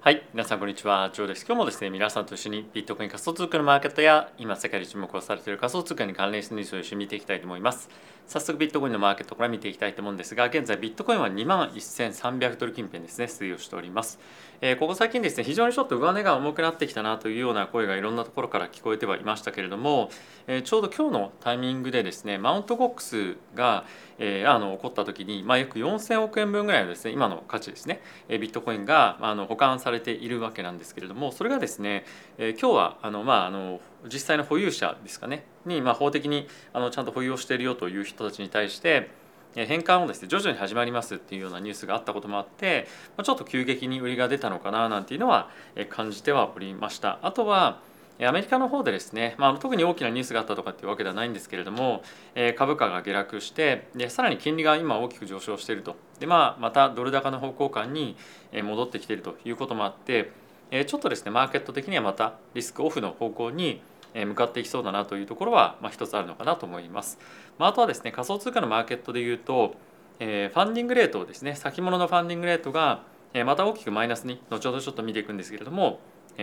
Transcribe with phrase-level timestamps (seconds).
[0.00, 1.10] はい皆さんこんにちは。
[1.12, 1.44] ジョーです。
[1.44, 7.88] 今日もですね皆さんと一緒にビットコイン仮想通貨のマーケットや今世界で注目をされている仮想通貨に関連したニュースを一緒に見ていきたいと思います。
[8.28, 14.20] 早速ビットコインのマーケットから見ていきたいと思うんですが現在ビットコインは2万1300ドル近辺ですね推移をしております。
[14.60, 20.10] えー、ここ最近ですね非常にちょっと上値が重くなってきたなというような声がいろんなところから聞こえてはいましたけれども、
[20.46, 23.84] えー、ちょうど今日のタイミングでですねマウントボックスが、
[24.18, 32.04] えー、あの起こった時に、まあ、約4000億円分ぐらいのですね今の価値ですね、えビットコインがあの保管されているわけなんですけれどもそれがですね、
[32.38, 39.10] え今日はあの、まあ、あの実際の保有者ですかねに、まあ、法的にあのちゃんと保有をしているよという人たちに対して
[39.54, 42.86] 返還をですね徐々に始まりますっていうようなニュースがあったこともあって
[43.22, 45.48] ちょっと急激に売りが出たのかななんていうのは
[45.88, 47.18] 感じてはおりました。
[47.22, 47.80] あとは
[48.20, 52.02] アメリカの方でですね、まあ、特に大きなニュースがあったとかっていうわけではないんですけれども
[52.34, 58.16] え株価が下落してでさらに金利が今大きく上昇しているとで、まあ、またドル高の方向感に
[58.62, 60.32] 戻ってきているということもあって
[60.70, 63.82] えちょっとですねマーケット的にはまたリスクオフの方向に
[64.14, 67.18] 向かっていきそうだなというところは、まあ、一つあるのかなと思います。
[67.58, 69.74] まあ、あとはですね仮想通貨のマーケットでいうと、
[70.20, 73.02] えー、ファンディングレートですね先物のファンディングレートが、
[73.44, 76.00] また大きくマイナスに後ほどちょっと見ていくんですけれども、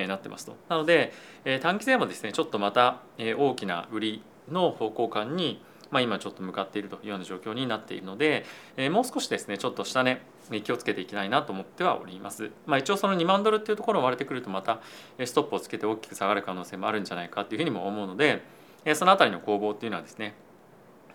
[0.07, 0.55] なってますと。
[0.69, 1.13] なので、
[1.45, 8.45] え、短期勢もですねちょっとまた、え、大きな売りの方向感にまあ、今ちょっと向かっているというような状況になっているので、
[8.77, 10.19] え、もう少しですねちょっと下値
[10.63, 12.49] 気をつけていきたいなと思ってはおります。
[12.65, 14.81] まあ、一応その2万ドルっていうところを割れてくるとまた
[15.23, 18.41] ストップをつけて大きく下がる可能性もあるんじゃないかというふうにも思うので
[18.85, 20.33] えその辺りの攻防っていうのはですね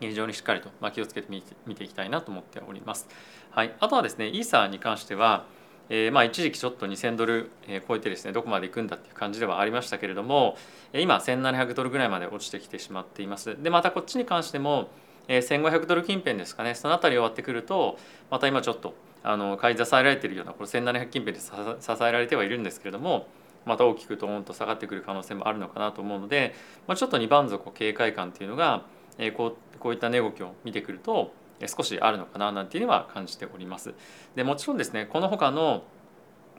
[0.00, 3.08] 非常にしっかりと気をつけて見ていきたいなと思っております。
[3.50, 5.46] はい、あとはですねイーサーに関しては
[5.90, 7.50] えー、まあ一時期ちょっと2000ドル
[7.86, 10.56] 超えてですねどこまで行くんだっていう感じではありましたけれども
[10.92, 13.60] 今1700ドルぐらいまで落ちてきてしまっています。
[13.62, 14.88] でまたこっちに関しても
[15.28, 17.98] 1500ドル近辺ですかねその辺り終わってくると
[18.30, 21.50] また今ちょっとあの買い支えられているようなこれ1700近辺で支
[22.02, 23.28] えられてはいるんですけれども
[23.66, 26.54] また大きくドーンと下がってくる可能性もあるのかなと思うので、
[26.86, 28.84] まあ、ちょっと2番底警戒感っていうのが
[29.36, 31.32] こうこういった値動きを見てくると
[31.66, 33.94] 少しあるのかななんていうのは感じております。
[34.36, 35.84] でもちろんですねこの他の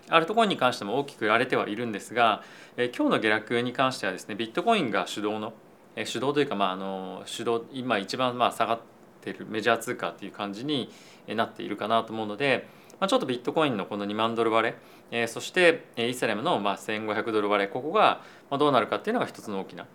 [0.10, 2.44] アルトコインに関しても大きく売られてはいるんですが、
[2.78, 5.54] え今日の下落に関してはですねビットコインが主導の、
[5.96, 8.80] え主導というか、まあ、あの主導今一番まあ下がっ
[9.22, 10.90] てるメジャー通貨っていう感じに
[11.28, 12.68] なっているかなと思うので、
[13.00, 14.76] まあ、ちょっとビットコインのこの2万ドル割れ、
[15.12, 18.22] えそしてイーサレムのまあ1500ドル割れここが
[18.58, 19.86] どうなるかっていうのが一つの大きな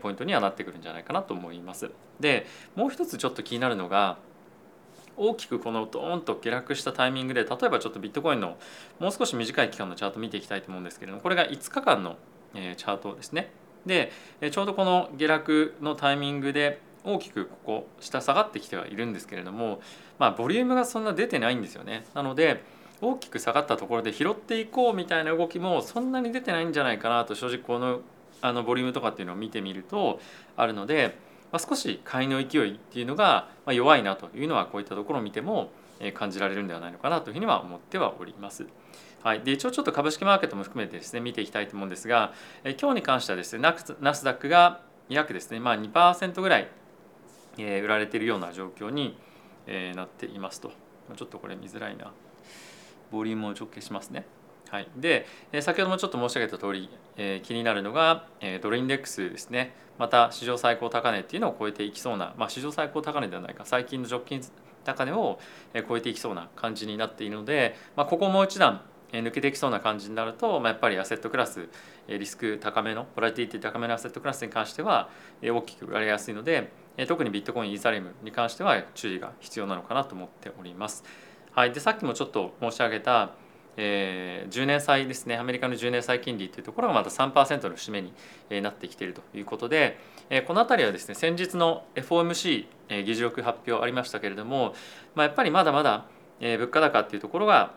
[0.00, 1.90] ポイントにはなってくるんじゃないかなと思います。
[2.20, 4.18] でもう一つちょっと気になるのが
[5.16, 8.56] 大きくこのドーンと下落したタイミングで例えばちょっとビットコインの
[8.98, 12.16] もう少し短い期間のチャート見ていきたいと思うんですけれどもこれが5日間の
[12.54, 13.50] チャートですね。
[13.86, 14.10] で
[14.50, 19.80] ちょうどこの下落のタイミングで大きくここ下下がってきてはいるんですけれども
[20.18, 22.06] まあボリュームがそんな出てないんですよね。
[22.14, 22.62] なので
[23.00, 28.00] 大きく下がったところで拾っていこうみたいな動きもそんなに出てないんじゃないかなと正直この
[28.40, 30.20] あのボリュームとかっていうのを見てみると
[30.56, 31.16] あるので
[31.54, 35.70] まあ、少し買いの勢いっていうのが弱いなというのはこういったところを見ても
[36.12, 38.66] 感じられるんではないのかなというふうには思ってはおります。
[39.22, 42.32] はい、で一応ちょっと株式マーケットも含めてですね見ていきたいと思うんですが
[42.64, 43.60] 今日に関してはですね
[44.00, 46.68] ナスダックが約ですね、まあ、2%ぐらい
[47.56, 49.16] 売られているような状況に
[49.94, 50.72] なっていますと
[51.14, 52.12] ちょっとこれ見づらいな
[53.12, 54.26] ボリュームを直径しますね。
[54.74, 55.24] はい、で
[55.60, 59.72] 先ほどもちょっと申し上げた通り、えー、気になるのが、えー、ドルインデックスですね。
[60.00, 64.40] また史上最高高値っていうのを超えていきそうな、まあ、史上最高高値ではないか最近の直近
[64.82, 65.38] 高値を
[65.88, 68.80] 超えていきそうな感じになっているので、まあ、ここもう一段
[69.12, 71.68] 抜けていきそうな感じになると、まあ、やっぱりアセットクラス
[72.08, 75.08] リスク高めのボラティティ高めのアセットクラスに関しては
[75.40, 76.72] 大きく売られやすいので
[77.06, 81.04] 特にビットコインイーサリムに関しては注意が必要なのかなと思っております。
[81.52, 83.36] はい、でさっきもちょっと申し上げた
[83.76, 85.36] えー、10年債ですね。
[85.36, 88.12] アメリカの10年債金利というところがまた3%の節目に
[88.62, 89.98] なってきているということで、
[90.30, 94.74] えー、この辺りはですね先日の FOMC、えー、議事録発表ありましたけれども、
[95.14, 96.06] まあ、やっぱりまだまだ、
[96.40, 97.74] えー、物価高っていうところが、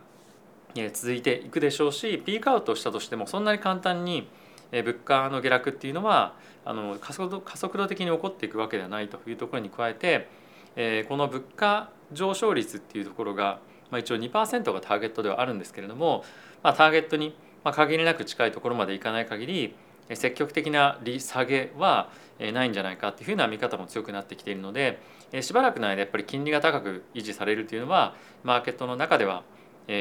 [0.76, 4.28] えー、続いていくでしょうしピークアウトしたとしてもそんなに簡単に
[4.72, 6.34] 物価の下落っていうのは
[6.66, 10.28] あの加速度加速度的に起こっていくわけではないというところに加えて、
[10.76, 13.60] えー、この物価上昇率っていうところが
[13.92, 16.24] まあ、一応2%がターゲットではあるんですけれども、
[16.64, 19.76] まあ、ターゲットに限りなく近いところまでいかない限り
[20.14, 25.00] 積極的な利下げはないんじゃないかっていうふうな見方も強くなってきているので
[25.42, 29.44] しばらくの間やっぱり金利が高く維持されるというのはマーケットの中では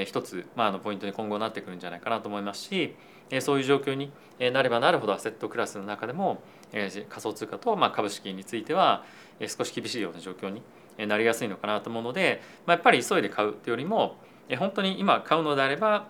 [0.05, 2.95] 一つ、まあ、のポイントに今後なってくるんじゃないかなと思いますし
[3.41, 4.13] そういう状況に
[4.53, 6.41] なればなるほどアセットクラスの中でも
[6.73, 6.91] 仮
[7.21, 9.05] 想通貨とま株式については
[9.41, 10.63] 少し厳しいような状況に
[10.99, 14.17] なりやすいのかなと思うので、まあ、やっぱり急いで買うというよりも
[14.59, 16.09] 本当に今買うのであれば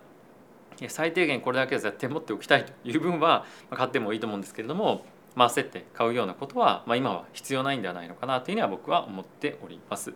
[0.89, 10.13] 最低限これだけは絶対持っておきたいという分は買ってもいいと思うんですけれども、まあ、焦って買うようなことは、まあ、今は必要ないんではないのかなというふうには僕は思っております。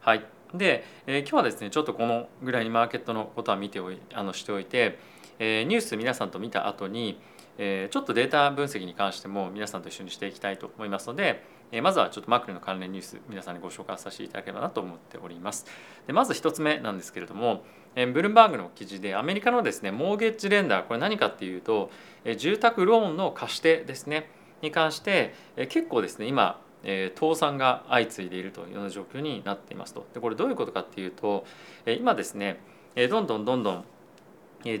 [0.00, 0.24] はい、
[0.54, 4.98] で、えー、今日はですねちょっとこのぐらいにマーケットのことは見ておいあのしておいて、
[5.38, 7.20] えー、ニュース皆さんと見た後に、
[7.58, 15.66] え、ちょっとデータ分析に関しても皆さんと一緒にしていきたいと思いますので、え、まずはちょっとマクロの関連ニュース皆さんにご紹介させていただければなと思っております。
[16.06, 17.64] でまず1つ目なんですけれども、
[17.94, 21.90] え、ブルームバーグの記事でアメリカのですねモーゲッジレンダーこれ何かっていうと、
[22.24, 30.06] え、住宅ローンの貸し手ですねに関して、え、結構ですね今えー、倒産が相次いでいるというような状況になっていますと。
[30.14, 31.44] でこれどういうことかっていうと、
[31.86, 32.60] えー、今ですね、
[32.96, 33.84] えー、どんどんどんどん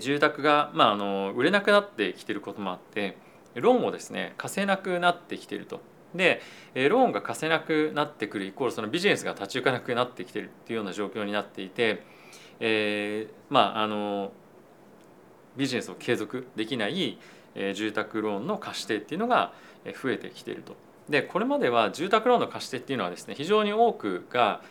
[0.00, 3.16] 住宅が、まあ、あの売れなくなってきてることもあって
[3.54, 5.80] ローンをですね貸せなくなってきてると。
[6.14, 6.42] で
[6.74, 12.02] ローンが貸せなくなってくるイコールそのビジネスが立ち行かなくなってきてるっていうような状況になっていて、
[12.60, 14.32] えー、まああの
[15.56, 17.18] ビジネスを継続できない
[17.74, 19.54] 住宅ローンの貸し手っていうのが
[20.02, 20.76] 増えてきていると。
[21.08, 24.62] でこれまでは住宅ローンの貸し手っていうのはですね非常に多くが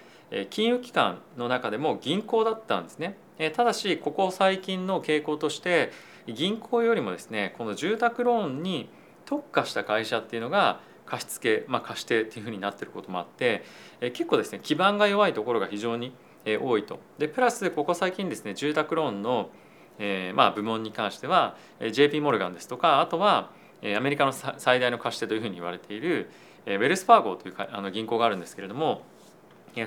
[0.49, 3.17] 金融機関の中でも銀行だったんですね。
[3.53, 5.91] ただしここ最近の傾向として
[6.27, 8.89] 銀行よりもですねこの住宅ローンに
[9.25, 13.63] 特化した会社っていうのが貸付、まあ、貸し手っていうふうになってることもあって
[14.13, 16.13] 結構ですね基盤が弱いところが非常に
[16.45, 16.99] 多いと。
[17.17, 19.49] でプラスここ最近ですね住宅ローンの、
[19.99, 21.55] えー、まあ部門に関しては
[21.91, 23.51] JP モルガンですとかあとは
[23.83, 26.29] アメリカの最大の貸し手というふうに言われている
[26.65, 29.01] ウェルスパーゴというあの銀行があるんですけれども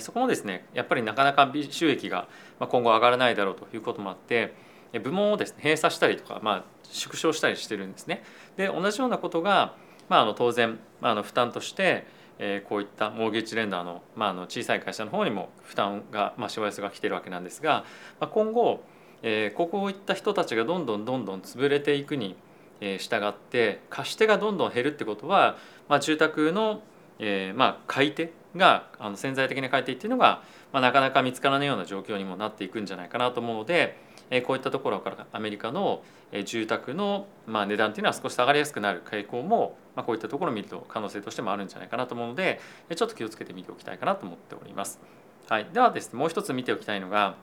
[0.01, 2.29] そこもですねやっぱりなかなか収益が
[2.59, 4.55] 今後上がらないだろうということもあって
[5.03, 8.23] 部門をですね閉鎖したりとか、まあ、縮小したりしてるんですね。
[8.57, 9.75] で同じようなことが、
[10.09, 12.07] まあ、あの当然、まあ、あの負担として、
[12.39, 17.85] え、こういったモーゲージレンダーの,、まあ、あの小さい会社の方にも負担が、まあ、しわ寄せが来てるわけなんですが、
[18.21, 18.85] まあ、今後、
[19.23, 22.37] えー、ここいった人たちがどんどんどんどん潰れていくに
[22.81, 25.57] 従って貸し手がどんどん減るってことは、
[25.89, 26.83] まあ、住宅の、
[27.19, 30.43] えー、まあ買い手が潜在的な買いっていうのが、
[30.73, 33.99] まあ、なかなか見つからないような状況にもなっていくんじゃないかなと思うので、
[34.31, 36.03] え、こういったところからアメリカの
[36.45, 42.61] 住宅の、ま、値段っていうのは少し下がりやすくなる傾向も、まあ、こういったところを見ると可能性としてもあるんじゃないかなと思うので
[42.95, 45.01] ちょっと気をつけて見ておきたいかなと思っております。
[45.49, 47.37] はい、ではですねもう一つ見ておきたいのが、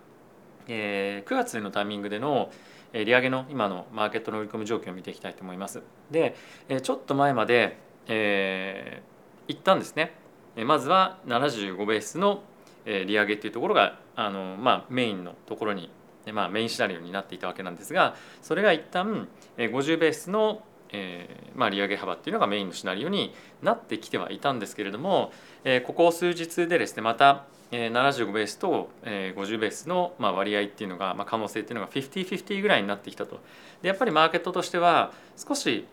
[0.68, 2.52] え、9月のタイミングでの
[2.94, 5.81] 利上げの今のマーケットの売り込み状況を見ていきたいと思います。
[6.10, 6.36] で
[6.81, 10.14] ちょっと前まで、えー、一旦ですね
[10.56, 12.44] まずは75ベースの
[12.86, 15.89] 利上げっていうところがあの、まあ、メインのところに、
[16.33, 19.27] まあ、メインシナリオになっていたわけなんですがそれが一旦
[19.57, 20.63] 50ベースの
[20.94, 25.31] えーまあ、利上げ幅っていうのがメインのシナリオになってきてはいたんですけれども、
[25.63, 33.39] えー、ここ数日でですねまた75ベースと50ベースの割合っていうのが、まあ、可能性っていうのが50-50ぐらいになってきたと。
[33.81, 35.86] でやっぱりマーケットとしては少し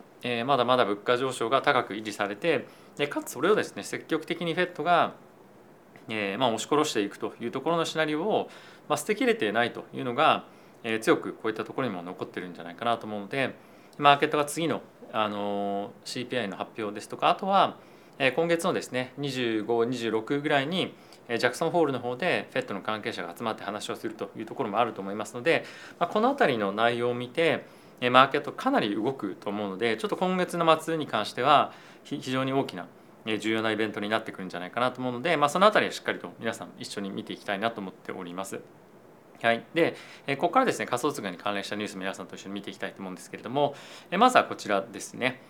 [0.47, 2.67] まだまだ物価上昇が高く維持されて
[2.97, 5.15] でかつそれをですね積極的にフェットが、
[6.09, 8.51] えーまあ、押し殺していくというところのシナリオを、
[8.89, 10.45] まあ、捨てきれてないというのが、
[10.83, 13.55] えー、強くこういったところにも残ってるんじゃないかなと思うので
[13.99, 17.77] マーケットが次のあの CPI の発表ですとかあとは
[18.37, 20.93] 今月のですね2526ぐらいに
[21.29, 25.65] ジャクソンホールの方で FED の関係者が集まって話をするというところもあると思いますので、
[25.99, 27.65] まあ、この辺りの内容を見て
[28.01, 31.73] マーケットかなり動くと思うのでちょっと今月の末に関しては
[32.05, 32.87] 非常に大きな
[33.41, 38.61] 重要なイベントになってくるんじゃないかなと思うので、まあ、その辺りはしっかりと皆さん一緒に見ていきたいなと思っております。
[39.43, 39.95] はい、で
[40.31, 43.77] ここからですね仮想通貨に関連したニュース皆さんと一緒に見ていきたいと思うんですけれども
[44.19, 45.41] まずはこちらですね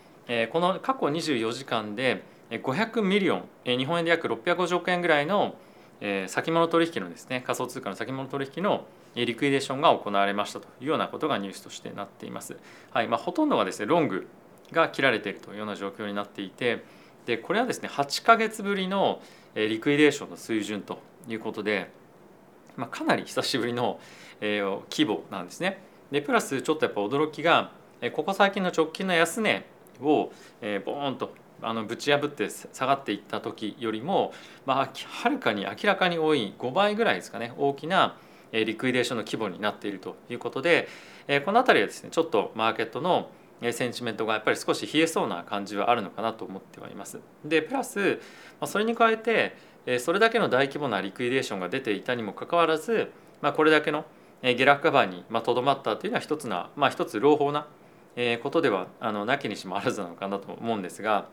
[0.53, 5.55] この過去24時間で500 million 日本円で約650億円ぐらいの
[6.01, 12.57] え先物取引のですね仮想通貨の先物取引のリクイデーションが行われましたというようなことがニュースとしてなっています。
[12.93, 14.29] はいまあ、ほとんどがですねロング
[14.73, 16.85] が切られているというような状況になっていて
[17.27, 19.21] でこれはですね8か月ぶりの
[19.55, 21.91] リクイデーションの水準ということで、
[22.77, 23.99] まあ、かなり久しぶりの
[24.41, 25.83] 規模なんですね。
[26.11, 27.73] でプラスちょっとやっぱ驚きが
[28.13, 29.67] ここ最近の直近の安値
[30.01, 34.33] をえボーンとあのぶち破って下がっていった時よりも、
[34.67, 38.17] まあ、はるかに明らかに多い5倍ぐらいですかね大きな
[38.53, 40.89] リクイデーションの規模になっているということで
[41.45, 43.31] この辺りはですねちょっとマーケットの
[43.73, 47.19] センチメントがやっぱり少し冷えそうな感じはあるのかなと思ってはいます。
[47.45, 48.21] でプラス
[48.67, 49.57] それに加えて
[49.99, 53.11] それだけの大規模なリクイデーションが出ていたにもかかわらず、
[53.41, 54.05] まあ、これだけの
[54.43, 57.67] 下落カバーにとどまったというのは一つな、まあ、一つ朗報な
[58.43, 61.27] ことではあのなきにしもあらずなのかなと思うんですが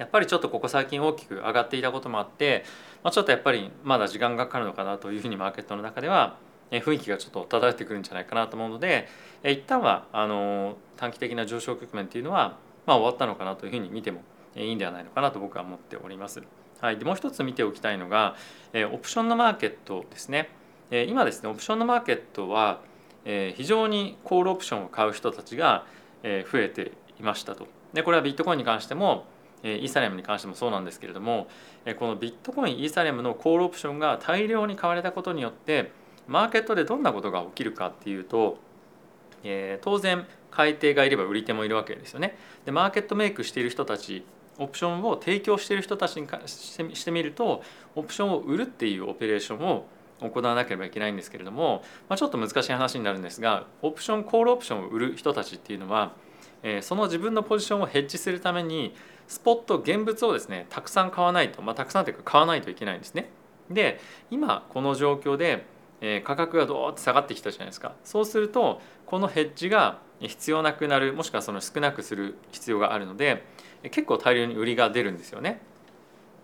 [0.00, 2.64] やっぱりちょっとここ最近大きく上がっていたこともあって、
[3.04, 6.38] まあ、ちょっとやっぱりまだ時間がかかるのかなというふうにマーケットの中では
[6.70, 9.08] 雰囲気がちょっと漂ってくるんじゃないかなと思うので
[9.44, 14.22] 一旦はあの短期的な上昇局面っていうのは、まあ、終わったのかなというふうに見ても
[14.56, 16.42] いいんではないのかなと僕は思っております。
[16.80, 18.36] はい、でもう一つ見ておきたいのが
[18.90, 20.48] オプションのマーケットですね。
[20.90, 22.80] 今ですねオプションのマーケットは
[23.24, 25.84] 非常にコールオプションを買う人たちが
[26.22, 27.66] 増えていましたと。
[27.92, 29.26] でこれはビットコインに関しても
[29.62, 31.48] イーサリアムに関してもそうなんですけれども
[31.98, 35.92] このビットコインイーサリアムのコールオプションが大量に買われたことによって
[36.26, 38.58] マーケットでどんなことが起きるかっていうと、
[39.42, 42.36] え、当然買い手がいれば売り手もいるわけですよね。
[42.64, 44.24] でマーケットメイクしている人たち
[44.58, 47.62] オプションを提供している人たちにしてしてみると
[47.96, 49.86] オプションを売るっていうオペレーションを
[50.20, 56.12] 行わなければいけないんですけれども、まあ、ちょっと難しい話になるんですがオプションコールオプションを売る人たちっていうのは、
[56.62, 58.94] えー、その自分のポジションをヘッジするために
[59.30, 63.30] スポット現物をですねたくさん買わないと、まあ、たくさんというか買わないといけないんですね。
[63.70, 65.64] で今この状況で
[66.00, 73.44] え価格がどーって下がってきたじゃないですかそうするとこのヘッジが必要なくなるもしくはその少なくする必要があるので
[73.84, 75.60] 結構大量に売りが出るんですよね。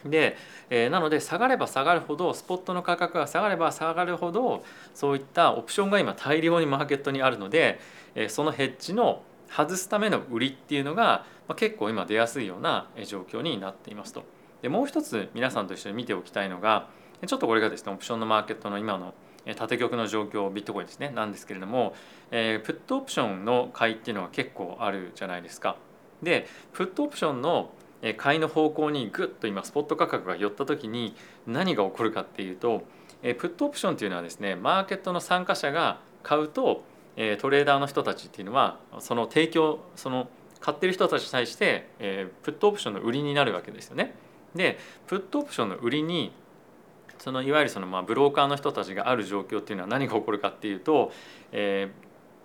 [0.05, 0.37] で、
[0.71, 4.63] えー、なので下がれば下がるほどスポットの価格が下がれば下がるほど
[4.95, 7.81] そういったオプションが今大量にマーケットにあるので、
[8.15, 14.25] えー、そのヘッジの外すための売りっていうのが、まあ、結構今出やすいような状況になっていますと。
[14.63, 16.89] でもう一つ皆さんと一緒に見ておきたいのが
[17.27, 19.15] ちょっとこれがですねオプションのマーケットの今の
[19.55, 21.95] 縦玉の状況ビットコインですねなんですけれども、
[22.31, 25.77] えー、プットオプションの買いっていうのは結構あるじゃないですか。
[26.23, 27.71] でプットオプションの
[28.17, 31.15] 買いの方向にグッと今スポット価格が寄った時に
[31.47, 32.83] 何が起こるかっていうと
[33.23, 36.83] プットオプションっていうのはですねマーケットの参加者が買うと
[37.17, 40.29] トレーダーの人たちっていうのはその提供その
[40.61, 41.89] 買ってる人たちに対して
[42.43, 44.15] プットオプションの売りになるわけですよね。
[44.55, 46.33] でプットオプションの売りに
[47.19, 51.13] そのいわゆるそのまあブローカーの人たちがある状況っていうのは何が起こるかっていうと、
[51.53, 51.91] え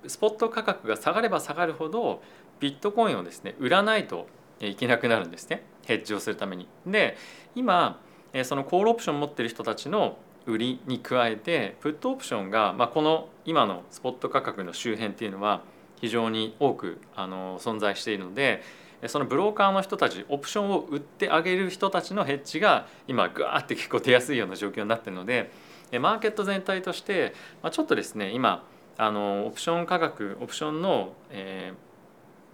[0.06, 2.22] ー、スポット価格が下がれば下がるほど
[2.60, 4.28] ビットコインをですね売らないと
[4.60, 6.68] いけなくなるんですねヘッジをするために。
[6.86, 7.18] で
[7.56, 8.00] 今
[8.44, 15.62] そのコールオプション持ってる人たちの売りに加えてプットオプションが、まあ、この今のスポット価格の周辺っていうのは
[16.00, 18.64] 非常に多くあの存在しているので
[19.08, 25.52] そのブローカーの人たちオプションを売ってあげる人たちのヘッジが今グワーって結構出やすいような状況になってるので
[26.00, 28.64] マーケット全体としてまあちょっとですね今
[28.98, 31.74] あのオプション価格オプションの何、え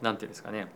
[0.02, 0.68] ー、て言うんですかね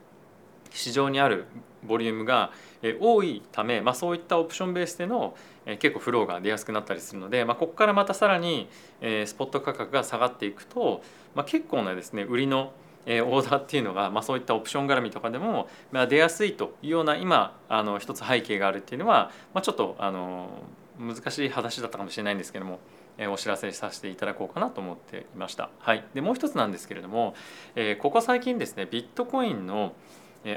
[0.72, 1.46] 市場にある
[1.84, 2.52] ボリュームが
[3.00, 5.36] 多いため、まあ、そういったオプションベースでの
[5.80, 8.70] 結構フローが出やすくなったりするので、まあ、ここからまたさらに
[9.02, 11.02] スポット価格が下がっていくと、
[11.36, 12.74] まあ、結構なですね売りの
[13.06, 20.50] オーダーっていうのが、まあ、そういったオプション絡みとかでも、ま、出やすいというような今あの一つ背景があるっていうのは、まあ、ちょっとあの
[21.00, 22.80] 難しい話だったかもしれないんですけども、
[23.32, 25.72] お知らせさせていただこうかなと思っていました。
[25.80, 27.34] はい、でもう一つなんですけれども、
[27.76, 29.94] えここ最近ですねビットコインの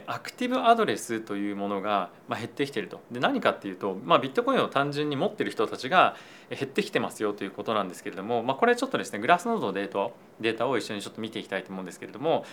[0.07, 3.01] アクティブアドレスというものが減ってきていると。
[3.11, 6.17] で何かっていうと、まあ、ビットコインを単純に持ってる人たちが
[6.49, 12.45] 減ってきてますよということなんですけれども、まあ、これちょっとですねグラスノードのデータデータを一緒にちょっと見ていきたいと思うんですけれども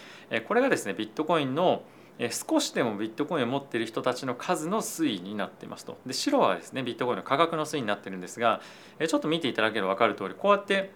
[0.47, 1.83] これがですねビットコインの
[2.29, 5.97] 少しでもビットコインを持っている人たちの数の推移になっていますと。
[6.05, 8.61] で白はですねビットコインの価格の推移になってるんですが
[9.07, 10.91] ちょっと見ていただければ分かる通りこうやって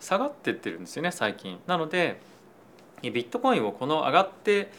[0.00, 1.60] 下がってってるんですよね最近。
[1.66, 2.20] なので
[3.02, 4.70] ビットコインをこの上がって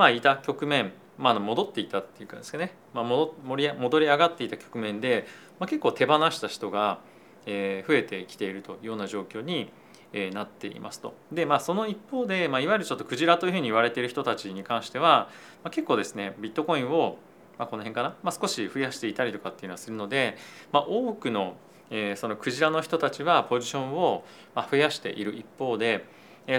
[0.00, 5.26] まあいた局面、まあ、戻っていたっていうかですね、まあ、戻り戻り上がっていた局面で、
[5.58, 7.00] まあ、結構手放した人が、
[7.44, 9.70] えー、増えてきているというような状況に、
[10.14, 11.12] えー、なっていますと。
[11.30, 15.28] でまあその一方で、まあ、いわゆるちょっとクジラというふうに言われている人たちに関しては、
[15.62, 17.18] まあ、結構ですねビットコインを、
[17.58, 20.38] まあ、この辺かな、まあ、少し増やしていたりとかっていうのはするので、
[20.72, 21.56] まあ、多くの、
[21.90, 24.24] えー、そのクジラの人たちはポジションを
[24.70, 26.06] 増やしている一方で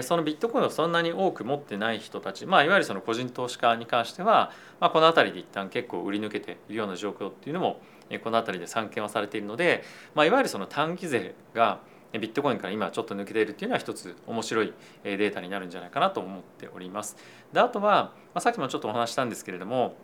[0.02, 7.80] そのビットコインをそんなに多く持ってない人たち、まあ、いわゆるその個人投資家に関しては、まあ、この辺りで一旦結構売り抜けているような状況っていうのも
[8.22, 9.82] この辺りで散見はされているので、
[10.14, 11.80] まあ、いわゆるその短期税が
[12.12, 14.72] ビットコインから今ちょっと抜けているっていうのは一つ面白い
[15.02, 17.16] データになるんじゃないかなと思っております。
[17.52, 19.96] であとは、まあ、さっきもちょっとお話したんですけれども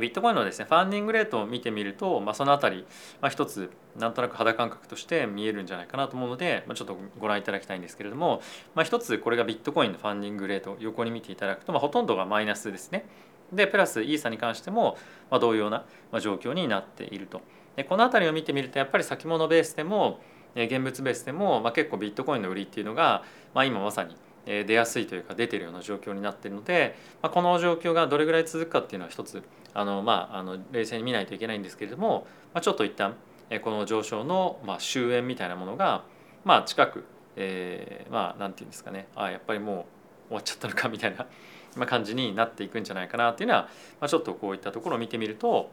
[0.00, 2.86] ビットコインのですねファンディングレートを見てみると、まあ、その辺り、
[3.20, 8.40] まあ、一つなんとなく肌感覚として見えるんじゃないかなと思うので、まあ、ちょっとご覧いただきたいんですけれども、
[8.74, 13.06] まあ、一つこれがビットコインのファンディングレート横に見ていただくと、まあ、ほとんどがマイナスですね。
[13.52, 14.96] でプラスイーサに関しても、
[15.30, 15.84] まあ、同様な
[16.20, 17.42] 状況になっていると。
[17.76, 20.20] でこの辺りを見てみるとやっぱり先物ベースでも
[20.54, 23.22] 現物ベースでも、まあ、結構ビットコインの売りっていうのが、
[23.54, 29.42] まあ、今まさに出やすいというか出てるような状況になっているので、まあ、この状況がどれぐらい続くかっていうのは一つ
[29.74, 33.14] あの、まあ、あの冷静に見ないといけないんですけれども、まあ、ちょっと一旦
[33.62, 36.04] この上昇の、まあ、終焉みたいなものが、
[36.44, 37.04] まあ、近く
[37.36, 39.86] えー、まあ何て言うんですかねあやっぱりも
[40.26, 41.26] う終わっちゃったのかみたいな
[41.86, 43.62] 感じになっていくんじゃないかなっていうのは、
[44.00, 45.70] まあ、ちょっとこういったところを見てみると、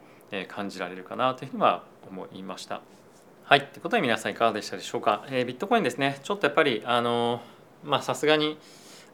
[0.48, 2.82] 感じられるかなというふうには思いました。
[3.44, 5.24] はい、ということで皆さんいかがでしたでしょうか。
[5.28, 7.40] えー、ビットコインですねちょっとやっぱりあの
[7.84, 8.58] まあさすがに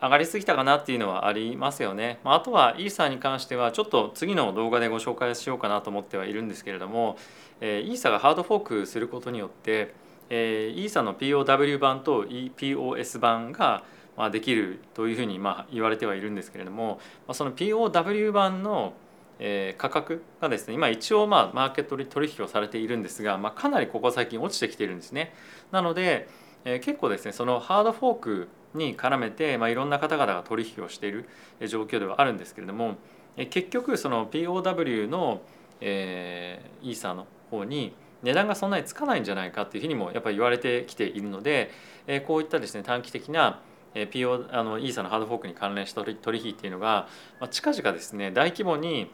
[0.01, 2.19] 上がりすぎたかなっていうのはありますよね。
[2.23, 7.17] まあ、あとはイーサーに関してはちょっと次の動画でご紹介しようかなと思ってはいるんですけれども、
[7.61, 9.95] えー、イーサがハードフォークすることによって、
[10.29, 13.85] えー、イーサの POW 版と EPOS 版が
[14.17, 18.95] まできるというふうにまあ言われてはいるんですけれども、まあ、その POW 版の
[19.39, 25.35] え価格がですね今一応まあマーケットで取引をされているんですが、まあ、かなりここ最近落ちてきているんですね。
[25.73, 26.29] なので、
[26.67, 31.27] え結構ですねそのハードフォークに絡めて、まあ、いろんな方々が取引をしている
[31.67, 32.97] 状況ではあるんですけれども
[33.37, 35.43] え結局その POW の、
[35.81, 41.71] えー、イーサーの方に値段がそんなにつかないんじゃないかっていうふうにもやっぱり言われてきているので、
[42.07, 43.61] えこういったですね短期的な
[43.95, 47.09] PO あのイーサのハードフォークに関連した取引っていうのが、
[47.41, 49.11] まあ、近々ですね大規模に、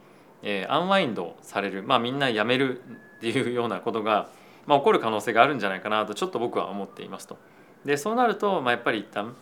[0.68, 2.80] アンワインドされる、まあ、みんな辞める
[3.18, 4.30] っていうようなことが、
[4.66, 7.38] まあ、起こる可能性があるんじゃないかなとちょっと僕は思っていますと。
[7.84, 9.34] でそうなると、まあ、やっぱり一旦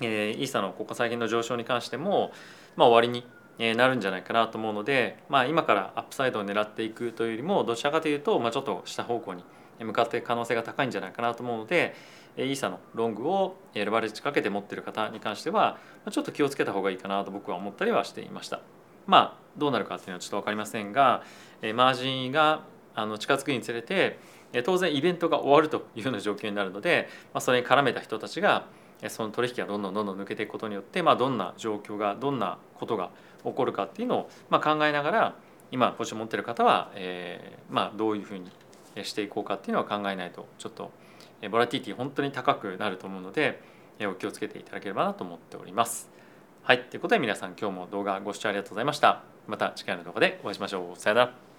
[0.00, 2.32] えー、イーサのここ最近の上昇に関しても、
[2.76, 3.24] まあ、終わり
[3.58, 9.44] になるんじゃないかなと思うので、まあ、今からアップサイドを狙っていくというよりもどちらかというと、まあ、ちょっと下方向に
[9.78, 11.94] 向かっていく可能性が高いんじゃないかなと思うので
[12.36, 15.78] イーサのロングをレバレッジかけて持っている方に関しては
[16.10, 18.60] ちょっと気をつけた方がいいかなと僕は思ったりはしていました。
[19.06, 21.22] まあどうなるかっていうのはちょっと分かりませんが
[21.74, 22.64] マージンが
[22.96, 24.18] あの近づくにつれて
[24.62, 28.66] 当然イベントが終わるというような状況になるので、まあ、それに絡めた人たちが
[29.08, 33.10] その取引がどんどんどんどん抜けていくことによって、まあ、どんな状況がどんなことが
[33.44, 35.34] 起こるかっていうのを、まあ、考えながら
[35.70, 38.50] 今ポジション持ってる方は、えーまあ、どういうふうに
[39.02, 40.90] していこうかっていうのは考えないとちょっと
[41.50, 43.60] ボラティティ本当に高くなると思うので
[44.02, 46.10] お気をつけていただければなと思っております。
[46.62, 49.22] はい、ということで皆さん今日も動画ご視聴ありがとうございました。
[49.46, 50.98] また次回の動画でお会いしましょう。
[50.98, 51.53] さよなら。